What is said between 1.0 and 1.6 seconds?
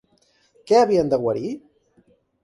de guarir?